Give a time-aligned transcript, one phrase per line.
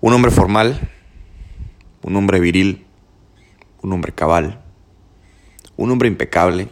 [0.00, 0.78] Un hombre formal,
[2.04, 2.86] un hombre viril,
[3.82, 4.62] un hombre cabal,
[5.76, 6.68] un hombre impecable,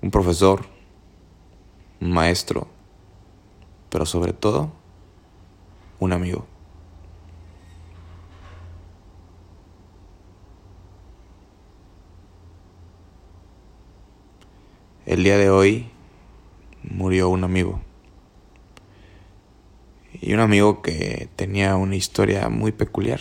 [0.00, 0.64] un profesor,
[2.00, 2.68] un maestro,
[3.90, 4.72] pero sobre todo,
[6.00, 6.46] un amigo.
[15.04, 15.90] El día de hoy
[16.82, 17.85] murió un amigo.
[20.20, 23.20] Y un amigo que tenía una historia muy peculiar.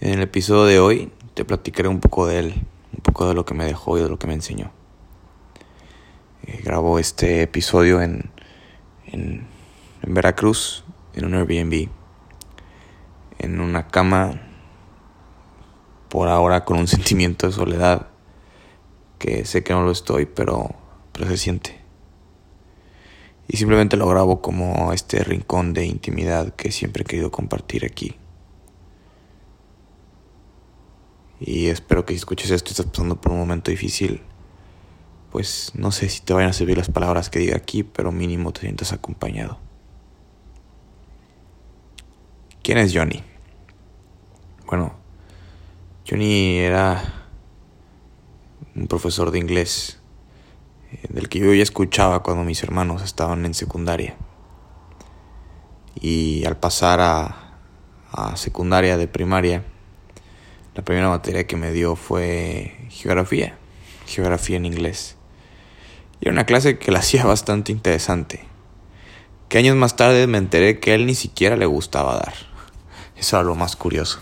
[0.00, 2.54] En el episodio de hoy te platicaré un poco de él,
[2.92, 4.70] un poco de lo que me dejó y de lo que me enseñó.
[6.46, 8.30] Eh, grabó este episodio en,
[9.06, 9.46] en,
[10.02, 11.88] en Veracruz, en un Airbnb,
[13.38, 14.40] en una cama,
[16.08, 18.08] por ahora con un sentimiento de soledad
[19.18, 20.74] que sé que no lo estoy, pero,
[21.12, 21.81] pero se siente.
[23.52, 28.16] Y simplemente lo grabo como este rincón de intimidad que siempre he querido compartir aquí.
[31.38, 34.22] Y espero que si escuches esto y estás pasando por un momento difícil,
[35.30, 38.54] pues no sé si te vayan a servir las palabras que diga aquí, pero mínimo
[38.54, 39.58] te sientas acompañado.
[42.62, 43.22] ¿Quién es Johnny?
[44.64, 44.94] Bueno,
[46.08, 47.28] Johnny era
[48.74, 50.01] un profesor de inglés,
[51.08, 54.16] del que yo ya escuchaba cuando mis hermanos estaban en secundaria.
[55.94, 57.38] Y al pasar a,
[58.34, 59.64] secundaria de primaria,
[60.74, 63.56] la primera materia que me dio fue geografía,
[64.06, 65.16] geografía en inglés.
[66.20, 68.44] Y era una clase que la hacía bastante interesante.
[69.48, 72.34] Que años más tarde me enteré que él ni siquiera le gustaba dar.
[73.16, 74.20] Eso era lo más curioso.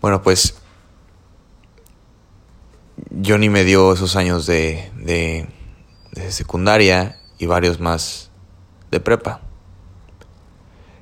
[0.00, 0.54] Bueno, pues
[3.28, 5.46] Johnny me dio esos años de, de,
[6.30, 8.30] secundaria y varios más
[8.90, 9.42] de prepa.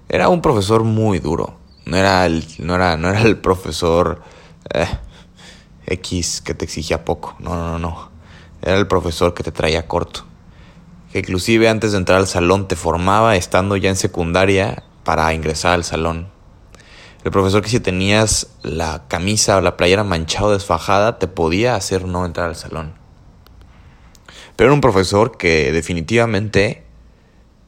[0.09, 1.56] Era un profesor muy duro.
[1.84, 4.23] No era el, no era, no era el profesor
[4.75, 4.89] eh,
[5.87, 7.37] X que te exigía poco.
[7.39, 8.11] No, no, no.
[8.61, 10.25] Era el profesor que te traía corto.
[11.12, 15.75] Que inclusive antes de entrar al salón te formaba estando ya en secundaria para ingresar
[15.75, 16.27] al salón.
[17.27, 22.05] El profesor que si tenías la camisa o la playera manchado desfajada te podía hacer
[22.05, 22.95] no entrar al salón.
[24.55, 26.85] Pero era un profesor que definitivamente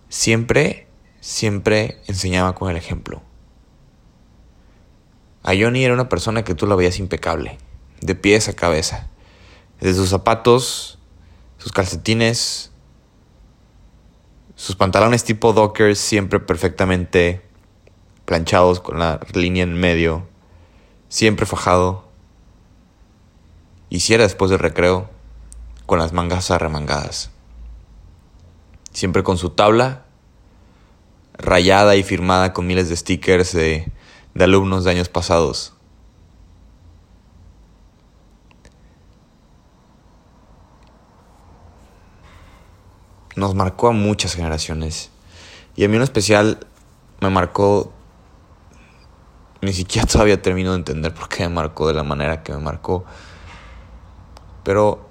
[0.08, 0.86] siempre,
[1.18, 3.20] siempre enseñaba con el ejemplo.
[5.42, 7.58] A Johnny era una persona que tú la veías impecable,
[8.00, 9.08] de pies a cabeza.
[9.80, 11.00] Desde sus zapatos,
[11.56, 12.70] sus calcetines,
[14.54, 17.47] sus pantalones tipo Dockers siempre perfectamente
[18.28, 20.28] planchados con la línea en medio,
[21.08, 22.04] siempre fajado.
[23.88, 25.08] Y si era después del recreo,
[25.86, 27.30] con las mangas arremangadas.
[28.92, 30.04] Siempre con su tabla
[31.38, 33.90] rayada y firmada con miles de stickers de,
[34.34, 35.72] de alumnos de años pasados.
[43.36, 45.08] Nos marcó a muchas generaciones.
[45.76, 46.66] Y a mí en especial
[47.20, 47.94] me marcó
[49.60, 52.58] ni siquiera todavía termino de entender por qué me marcó de la manera que me
[52.58, 53.04] marcó.
[54.64, 55.08] Pero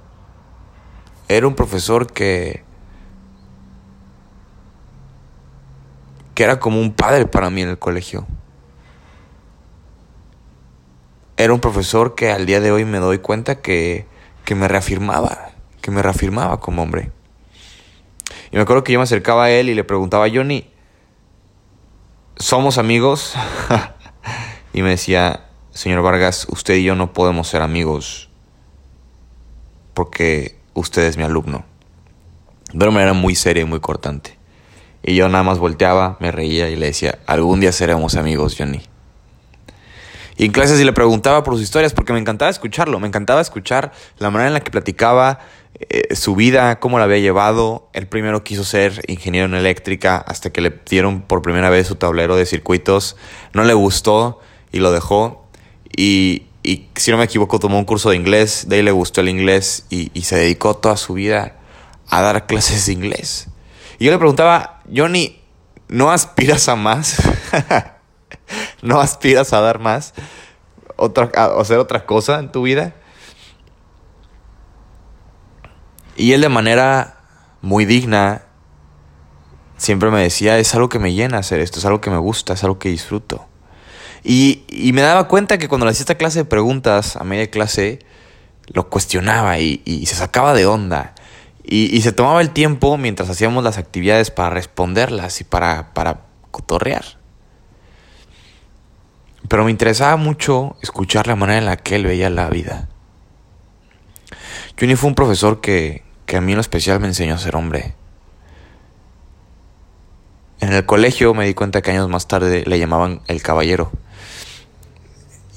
[1.28, 2.66] era un profesor que
[6.38, 8.28] que era como un padre para mí en el colegio.
[11.36, 14.06] Era un profesor que al día de hoy me doy cuenta que,
[14.46, 15.50] que me reafirmaba,
[15.82, 17.12] que me reafirmaba como hombre.
[18.52, 20.72] Y me acuerdo que yo me acercaba a él y le preguntaba, Johnny,
[22.36, 23.34] ¿somos amigos?
[24.74, 28.30] y me decía, señor Vargas, usted y yo no podemos ser amigos
[29.94, 31.66] porque usted es mi alumno.
[32.72, 34.38] De una manera muy seria y muy cortante.
[35.04, 38.82] Y yo nada más volteaba, me reía y le decía, algún día seremos amigos, Johnny.
[40.38, 43.42] Y en clases sí le preguntaba por sus historias porque me encantaba escucharlo, me encantaba
[43.42, 45.40] escuchar la manera en la que platicaba
[45.80, 47.90] eh, su vida, cómo la había llevado.
[47.94, 51.96] Él primero quiso ser ingeniero en eléctrica hasta que le dieron por primera vez su
[51.96, 53.16] tablero de circuitos.
[53.54, 54.40] No le gustó
[54.72, 55.48] y lo dejó.
[55.96, 59.22] Y, y, si no me equivoco, tomó un curso de inglés, de ahí le gustó
[59.22, 61.56] el inglés y, y, se dedicó toda su vida
[62.10, 63.48] a dar clases de inglés.
[64.00, 65.42] Y yo le preguntaba, Johnny,
[65.88, 67.22] ¿no aspiras a más?
[68.82, 70.14] ¿No aspiras a dar más?
[70.96, 72.94] ¿Otra, a hacer otra cosa en tu vida?
[76.16, 77.20] Y él de manera
[77.62, 78.44] muy digna
[79.78, 82.54] siempre me decía, es algo que me llena hacer esto, es algo que me gusta,
[82.54, 83.46] es algo que disfruto.
[84.30, 88.00] Y, me daba cuenta que cuando le hacía esta clase de preguntas a media clase,
[88.68, 91.16] lo cuestionaba y, se sacaba de onda.
[91.64, 97.06] Y, se tomaba el tiempo mientras hacíamos las actividades para responderlas y para, para cotorrear.
[99.48, 102.90] Pero me interesaba mucho escuchar la manera en la que él veía la vida.
[104.78, 107.56] Johnny fue un profesor que, que a mí en lo especial me enseñó a ser
[107.56, 107.96] hombre.
[110.60, 113.90] En el colegio me di cuenta que años más tarde le llamaban el caballero.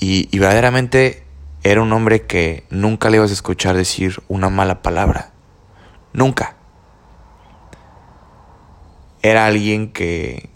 [0.01, 1.25] Y, verdaderamente
[1.63, 5.33] era un hombre que nunca le ibas a escuchar decir una mala palabra.
[6.15, 6.57] Nunca.
[9.21, 10.49] Era alguien que,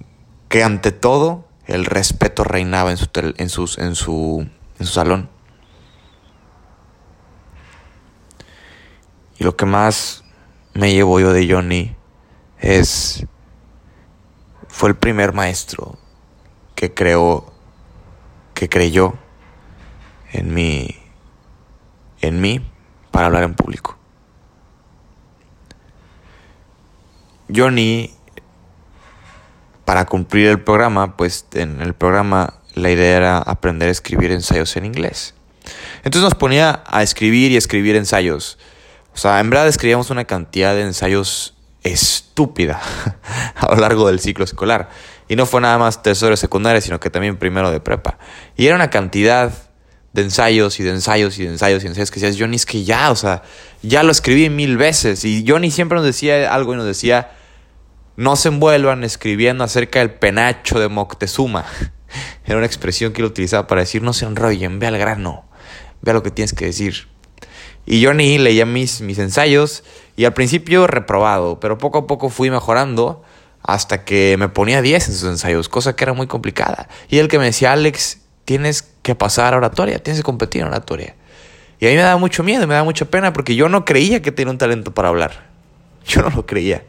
[0.49, 4.49] que ante todo el respeto reinaba en su, en, sus, en, su,
[4.79, 5.29] en su salón.
[9.39, 10.25] Y lo que más
[10.73, 11.95] me llevo yo de Johnny
[12.61, 13.27] es...
[14.69, 15.99] Fue el primer maestro
[16.75, 17.53] que creó,
[18.55, 19.15] que creyó
[20.35, 20.89] en mí,
[22.21, 22.61] en mí
[23.13, 23.97] para hablar en público.
[27.55, 28.13] Johnny,
[29.85, 34.77] para cumplir el programa, pues en el programa la idea era aprender a escribir ensayos
[34.77, 35.35] en inglés.
[35.99, 38.59] Entonces nos ponía a escribir y escribir ensayos.
[39.15, 41.55] O sea, en verdad escribíamos una cantidad de ensayos
[41.85, 42.81] estúpida
[43.57, 44.89] a lo largo del ciclo escolar.
[45.29, 48.19] Y no fue nada más tercero secundaria, sino que también primero de prepa.
[48.57, 49.64] Y era una cantidad
[50.15, 52.65] de ensayos y de ensayos y de ensayos y de ensayos que decías, Johnny, es
[52.65, 53.43] que ya, o sea,
[53.83, 55.25] ya lo escribí mil veces.
[55.25, 57.33] Y Johnny siempre nos decía algo y nos decía,
[58.17, 61.67] no se envuelvan escribiendo acerca del penacho de Moctezuma.
[62.47, 65.47] Era una expresión que él utilizaba para decir, no se enrollen, ve al grano,
[66.01, 67.09] ve lo que tienes que decir.
[67.85, 69.83] Y Johnny leía mis, mis ensayos
[70.15, 73.25] y al principio reprobado, pero poco a poco fui mejorando
[73.65, 76.89] hasta que me ponía 10 en sus ensayos, cosa que era muy complicada.
[77.09, 80.69] Y él que me decía, Alex, tienes que pasar a oratoria, tienes que competir en
[80.69, 81.15] oratoria.
[81.81, 84.23] Y a mí me da mucho miedo, me da mucha pena porque yo no creía
[84.23, 85.53] que tenía un talento para hablar.
[86.07, 86.83] Yo no lo creía.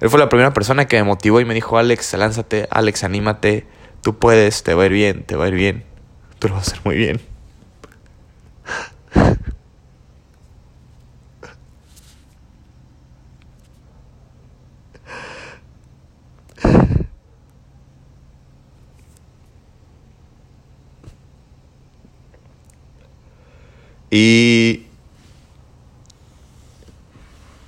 [0.00, 3.66] Él fue la primera persona que me motivó y me dijo, Alex, lánzate, Alex, anímate,
[4.02, 5.84] tú puedes, te va a ir bien, te va a ir bien,
[6.38, 7.20] tú lo vas a hacer muy bien.
[24.10, 24.86] Y,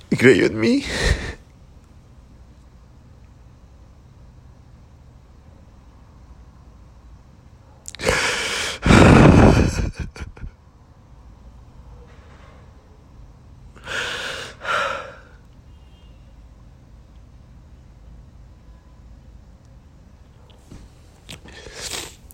[0.09, 0.83] creyó en mí.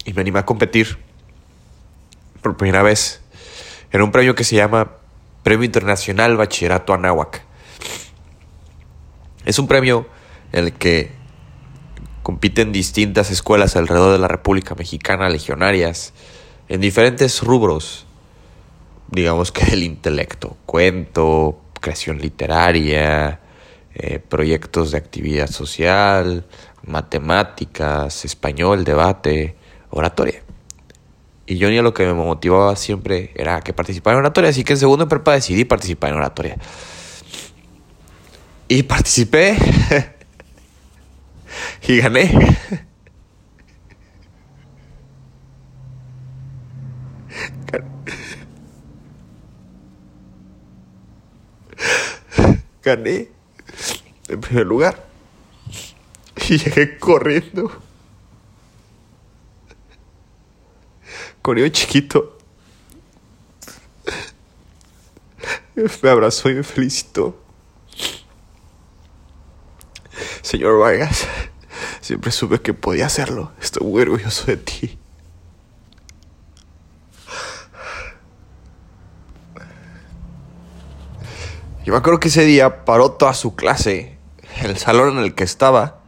[0.05, 0.97] Y me animé a competir
[2.41, 3.21] por primera vez
[3.91, 4.91] en un premio que se llama
[5.43, 7.43] Premio Internacional Bachillerato Anáhuac.
[9.45, 10.07] Es un premio
[10.51, 11.11] en el que
[12.23, 16.13] compiten distintas escuelas alrededor de la República Mexicana, legionarias,
[16.67, 18.05] en diferentes rubros,
[19.09, 23.39] digamos que el intelecto, cuento, creación literaria,
[23.95, 26.45] eh, proyectos de actividad social,
[26.85, 29.55] matemáticas, español, debate,
[29.89, 30.43] oratoria.
[31.49, 34.49] Y yo ni lo que me motivaba siempre era que participara en oratoria.
[34.49, 36.57] Así que en segundo de decidí participar en oratoria.
[38.67, 39.55] Y participé.
[41.87, 42.57] y gané.
[52.83, 53.29] Gané
[54.27, 55.07] en primer lugar.
[56.49, 57.86] Y llegué corriendo.
[61.47, 62.37] Corrió chiquito.
[66.01, 67.41] Me abrazó y me felicitó.
[70.41, 71.25] Señor Vargas,
[72.01, 73.53] siempre supe que podía hacerlo.
[73.61, 74.99] Estoy muy orgulloso de ti.
[81.85, 84.17] Yo me acuerdo que ese día paró toda su clase,
[84.63, 86.01] el salón en el que estaba,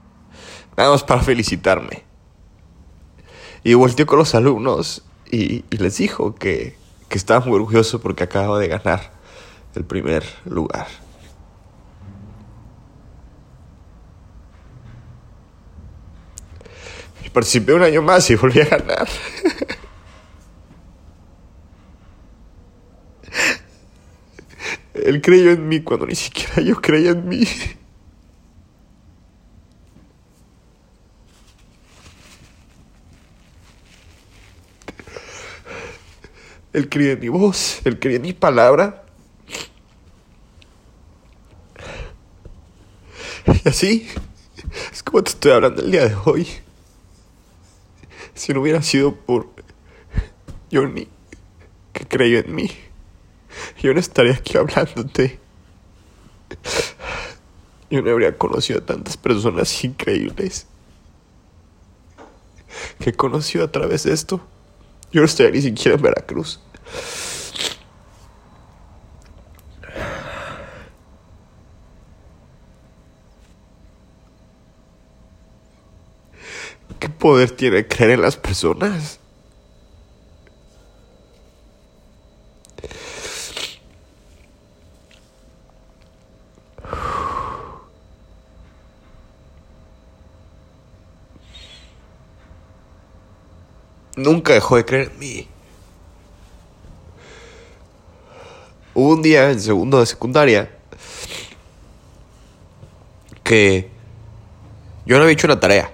[0.75, 2.03] nada más para felicitarme.
[3.63, 6.75] Y volteó con los alumnos y, les dijo que,
[7.07, 9.11] que estaba muy orgulloso porque acababa de ganar
[9.75, 10.87] el primer lugar.
[17.25, 19.07] Y participé un año más y volví a ganar.
[24.93, 27.45] Él creyó en mí cuando ni siquiera yo creía en mí.
[36.73, 39.03] Él creía en mi voz, Él creía en mi palabra.
[43.45, 44.07] Y así
[44.91, 46.47] es como te estoy hablando el día de hoy.
[48.33, 49.49] Si no hubiera sido por
[50.71, 51.07] Johnny,
[51.93, 52.71] que creyó en mí,
[53.81, 55.39] yo no estaría aquí hablándote.
[57.89, 60.67] Yo no habría conocido a tantas personas increíbles
[62.99, 64.41] que he conocido a través de esto.
[65.11, 66.59] Yo no estaría ni siquiera en Veracruz.
[76.99, 79.19] ¿Qué poder tiene creer en las personas?
[94.19, 95.47] Nunca dejó de creer en mí.
[98.93, 100.75] Hubo un día en segundo de secundaria
[103.43, 103.89] que
[105.05, 105.89] yo no había hecho una tarea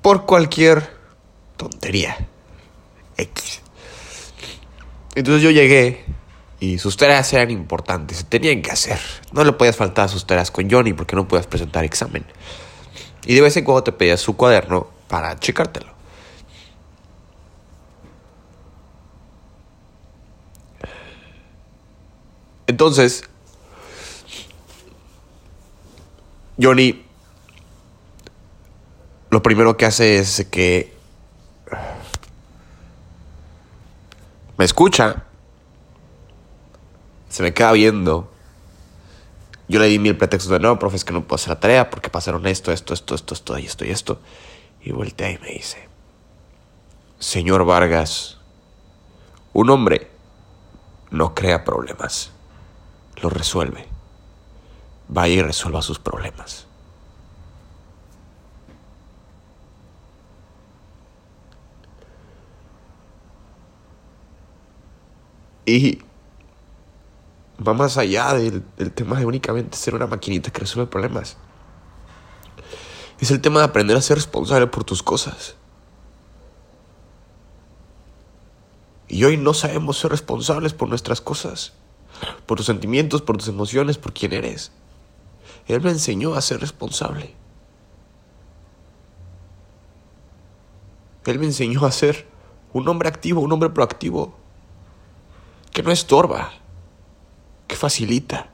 [0.00, 0.90] por cualquier
[1.58, 2.16] tontería
[3.18, 3.60] X.
[5.14, 6.06] Entonces yo llegué
[6.60, 8.98] y sus tareas eran importantes, se tenían que hacer.
[9.32, 12.24] No le podías faltar a sus tareas con Johnny porque no podías presentar examen.
[13.26, 15.93] Y de vez en cuando te pedías su cuaderno para checártelo.
[22.74, 23.22] Entonces,
[26.60, 27.04] Johnny
[29.30, 30.92] lo primero que hace es que
[34.58, 35.22] me escucha,
[37.28, 38.28] se me queda viendo.
[39.68, 41.90] Yo le di mil pretextos de no, profe, es que no puedo hacer la tarea
[41.90, 44.20] porque pasaron esto, esto, esto, esto, esto, y esto y esto.
[44.82, 45.88] Y voltea y me dice,
[47.20, 48.38] señor Vargas,
[49.52, 50.10] un hombre
[51.12, 52.34] no crea problemas
[53.24, 53.86] lo resuelve.
[55.08, 56.66] Vaya y resuelva sus problemas.
[65.64, 66.00] Y
[67.66, 68.62] va más allá del,
[68.94, 71.38] tema de únicamente ser una maquinita que resuelve problemas.
[73.18, 75.56] Es el tema de aprender a ser responsable por tus cosas.
[79.08, 81.72] Y hoy no sabemos ser responsables por nuestras cosas
[82.46, 84.72] por tus sentimientos, por tus emociones, por quién eres.
[85.66, 87.34] Él me enseñó a ser responsable.
[91.24, 92.26] Él me enseñó a ser
[92.72, 94.34] un hombre activo, un hombre proactivo,
[95.72, 96.52] que no estorba,
[97.66, 98.50] que facilita.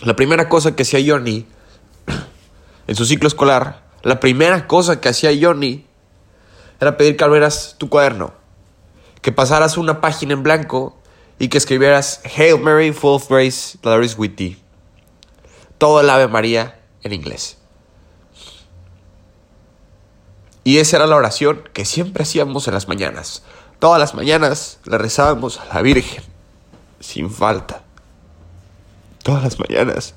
[0.00, 1.46] La primera cosa que hacía Johnny
[2.88, 5.86] en su ciclo escolar, la primera cosa que hacía Johnny
[6.80, 8.39] era pedir que abrieras tu cuaderno
[9.20, 10.96] que pasaras una página en blanco
[11.38, 14.58] y que escribieras Hail Mary, full of grace, the Lord with thee.
[15.78, 17.56] Todo el Ave María en inglés.
[20.64, 23.42] Y esa era la oración que siempre hacíamos en las mañanas.
[23.78, 26.22] Todas las mañanas le rezábamos a la Virgen,
[27.00, 27.82] sin falta.
[29.22, 30.14] Todas las mañanas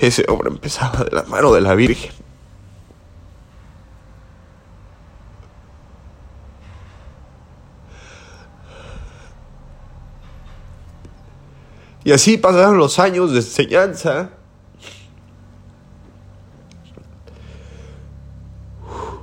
[0.00, 2.12] ese hombre empezaba de la mano de la Virgen.
[12.10, 14.30] Y así pasaron los años de enseñanza.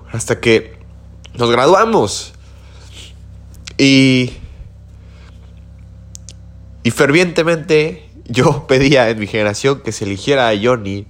[0.10, 0.77] Hasta que
[1.34, 2.34] nos graduamos.
[3.77, 4.32] Y,
[6.82, 11.08] y fervientemente yo pedía en mi generación que se eligiera a Johnny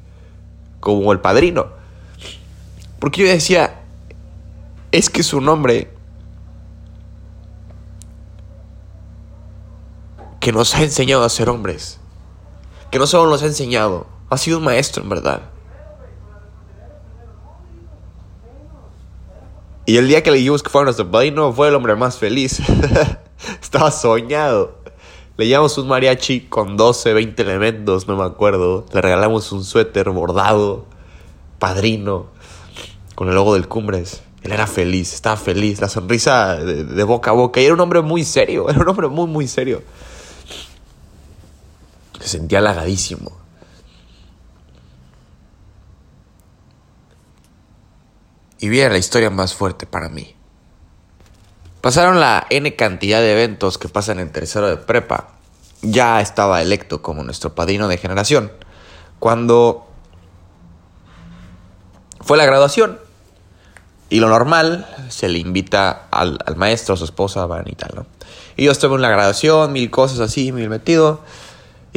[0.80, 1.68] como el padrino.
[2.98, 3.82] Porque yo decía,
[4.92, 5.92] es que su nombre
[10.48, 12.00] que nos ha enseñado a ser hombres.
[12.90, 15.42] Que no solo nos ha enseñado, ha sido un maestro en verdad.
[19.86, 22.62] Y el día que le dijimos que fue nuestro padrino, fue el hombre más feliz.
[23.62, 24.78] Estaba soñado.
[25.36, 28.86] Le llevamos un mariachi con 12, 20 elementos, no me acuerdo.
[28.94, 30.86] Le regalamos un suéter bordado,
[31.60, 32.28] padrino,
[33.16, 34.22] con el logo del Cumbres.
[34.44, 37.60] Él era feliz, estaba feliz, la sonrisa de, de boca a boca.
[37.60, 39.82] Y era un hombre muy serio, era un hombre muy, muy serio.
[42.20, 43.32] Se sentía halagadísimo.
[48.60, 50.36] Y viene la historia más fuerte para mí.
[51.82, 55.30] Pasaron la N cantidad de eventos que pasan en tercero de prepa.
[55.84, 58.52] Ya estaba electo como nuestro padrino de generación.
[59.20, 59.88] Cuando
[62.28, 63.00] fue la graduación.
[64.10, 68.06] Y lo normal, se le invita al, maestro, a su esposa, van y tal, ¿no?
[68.56, 71.22] Y yo estuve en la graduación, mil cosas así, mil metido.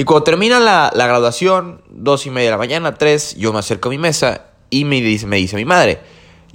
[0.00, 3.58] Y cuando termina la, la, graduación, dos y media de la mañana, tres, yo me
[3.58, 6.00] acerco a mi mesa y me dice, me dice mi madre,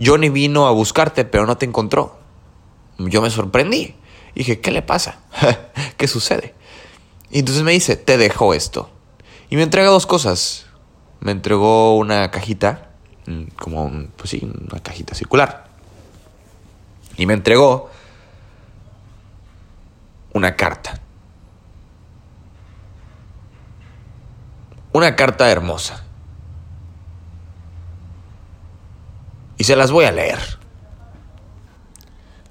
[0.04, 2.18] Johnny vino a buscarte, pero no te encontró.
[2.98, 3.94] Yo me sorprendí.
[4.34, 5.20] dije, ¿qué le pasa?
[5.98, 6.56] ¿Qué sucede?
[7.30, 8.90] Y entonces me dice, te dejo esto.
[9.52, 10.66] Y me entrega dos cosas.
[11.20, 12.94] Me entregó una cajita,
[13.28, 15.68] mm, como, pues sí, una cajita circular.
[17.16, 17.92] Y me entregó
[20.34, 21.00] una carta.
[24.96, 26.06] Una carta hermosa.
[29.58, 30.40] Y se las voy a leer.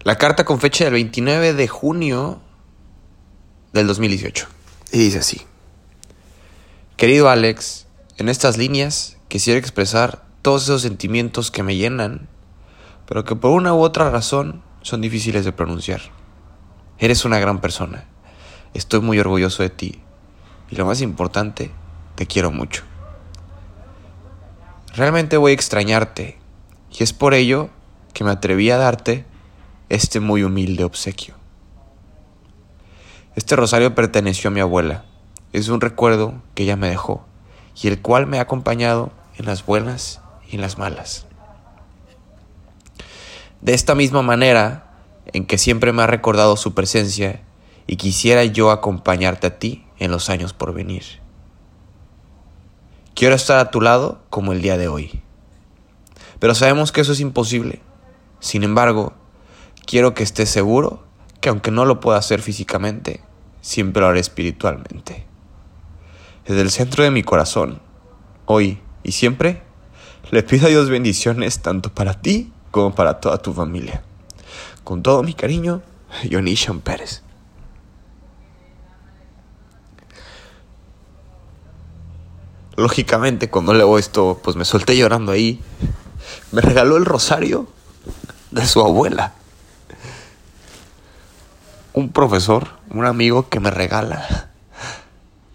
[0.03, 2.43] La carta con fecha del 29 de junio
[3.73, 4.47] del 2018.
[4.93, 5.41] Y dice así.
[6.99, 7.87] Querido Alex,
[8.19, 12.29] en estas líneas quisiera expresar todos esos sentimientos que me llenan,
[13.07, 16.03] pero que por una u otra razón son difíciles de pronunciar.
[16.99, 18.05] Eres una gran persona.
[18.75, 20.03] Estoy muy orgulloso de ti.
[20.71, 21.71] Y lo más importante,
[22.15, 22.85] te quiero mucho.
[24.95, 26.39] Realmente voy a extrañarte
[26.91, 27.71] y es por ello
[28.13, 29.25] que me atreví a darte
[29.89, 31.35] este muy humilde obsequio.
[33.35, 35.05] Este rosario perteneció a mi abuela.
[35.53, 37.25] Es un recuerdo que ella me dejó
[37.81, 41.27] y el cual me ha acompañado en las buenas y en las malas.
[43.61, 44.93] De esta misma manera
[45.33, 47.43] en que siempre me ha recordado su presencia
[47.87, 51.24] y quisiera yo acompañarte a ti en los años por venir.
[53.15, 55.23] Quiero estar a tu lado como el día de hoy.
[56.41, 57.81] Pero sabemos que eso es imposible.
[58.41, 59.13] Sin embargo,
[59.87, 61.05] quiero que estés seguro
[61.41, 63.21] que aunque no lo pueda hacer físicamente,
[63.61, 65.27] siempre lo haré espiritualmente.
[66.47, 67.81] Desde el centro de mi corazón,
[68.47, 69.63] hoy y siempre,
[70.33, 74.03] le pido a Dios bendiciones tanto para ti como para toda tu familia.
[74.83, 75.83] Con todo mi cariño,
[76.29, 77.24] Yonishan Pérez.
[82.77, 85.61] Lógicamente, cuando leo esto, pues me solté llorando ahí
[86.53, 87.67] me regaló el rosario
[88.51, 89.33] de su abuela.
[91.93, 94.51] Un profesor, un amigo que me regala,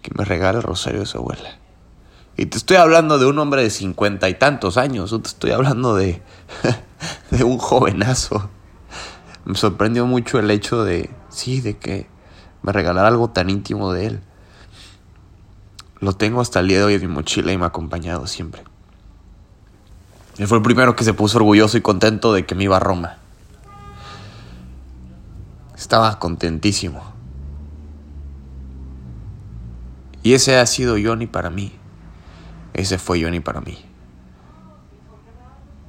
[0.02, 1.58] que me regala el rosario de su abuela.
[2.36, 5.94] Y te estoy hablando de un hombre de cincuenta y tantos años, te estoy hablando
[5.94, 6.22] de,
[7.30, 8.48] de un jovenazo.
[9.44, 12.08] Me sorprendió mucho el hecho de, sí, de que
[12.62, 14.20] me regalara algo tan íntimo de él.
[16.00, 18.64] Lo tengo hasta el día de hoy en mi mochila y me ha acompañado siempre.
[20.38, 22.80] Él fue el primero que se puso orgulloso y contento de que me iba a
[22.80, 23.18] Roma.
[25.76, 27.02] Estaba contentísimo.
[30.22, 31.72] Y ese ha sido Johnny para mí.
[32.72, 33.78] Ese fue Johnny para mí.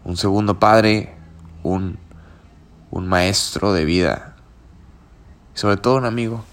[0.03, 1.15] Un segundo padre,
[1.63, 1.97] un,
[2.89, 4.35] un maestro de vida.
[5.53, 6.43] Sobre todo un amigo.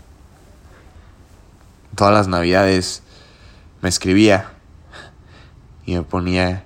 [1.97, 3.03] Todas las navidades
[3.81, 4.53] me escribía
[5.87, 6.65] y me ponía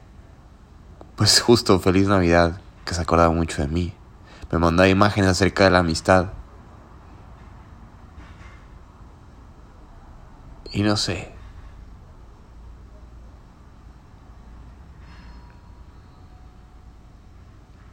[1.16, 3.94] pues justo feliz Navidad, que se acordaba mucho de mí.
[4.51, 6.33] Me mandaba imágenes acerca de la amistad.
[10.72, 11.33] Y no sé.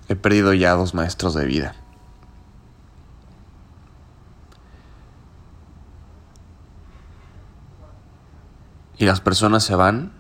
[0.07, 1.75] He perdido ya dos maestros de vida.
[8.99, 10.11] Y las personas se van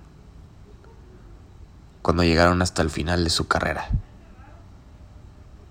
[2.01, 3.89] cuando llegaron hasta el final de su carrera,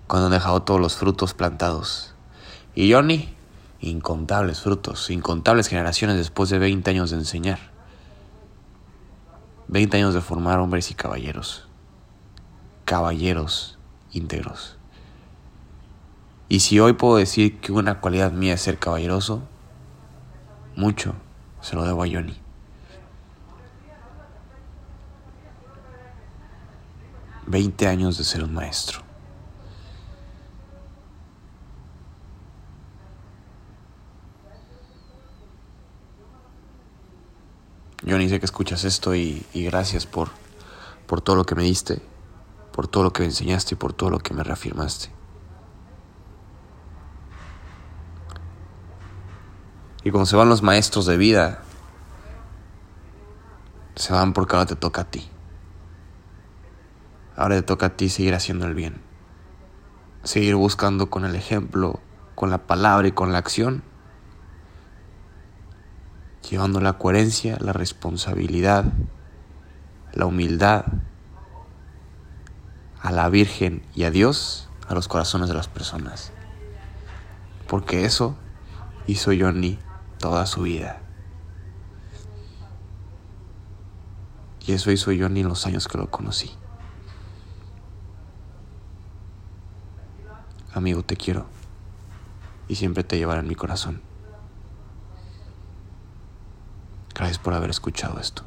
[0.05, 2.13] cuando han dejado todos los frutos plantados.
[2.75, 3.35] Y Johnny,
[3.81, 7.57] incontables frutos, incontables generaciones después de 20 años de enseñar,
[9.69, 11.67] 20 años de formar hombres y caballeros,
[12.85, 13.79] caballeros
[14.11, 14.77] íntegros.
[16.47, 19.41] Y si hoy puedo decir que una cualidad mía es ser caballeroso,
[20.75, 21.15] mucho
[21.59, 22.39] se lo debo a Johnny.
[27.49, 29.01] 20 años de ser un maestro.
[38.03, 40.29] Ni sé que escuchas esto y, y, gracias por,
[41.05, 42.01] por todo lo que me diste,
[42.71, 45.09] por todo lo que me enseñaste y por todo lo que me reafirmaste.
[50.03, 51.61] Y cuando se van los maestros de vida,
[53.95, 55.29] se van porque ahora te toca a ti.
[57.39, 58.99] Ahora te toca a ti seguir haciendo el bien.
[60.23, 62.01] Seguir buscando con el ejemplo,
[62.35, 63.81] con la palabra y con la acción.
[66.49, 68.91] Llevando la coherencia, la responsabilidad,
[70.11, 70.83] la humildad
[73.01, 76.33] a la Virgen y a Dios a los corazones de las personas.
[77.69, 78.35] Porque eso
[79.07, 79.79] hizo Johnny
[80.17, 81.01] toda su vida.
[84.67, 86.51] Y eso hizo Johnny en los años que lo conocí.
[90.79, 91.45] Amigo, te quiero.
[92.69, 94.01] Y siempre te llevaré en mi corazón.
[97.13, 98.43] Gracias por haber escuchado esto.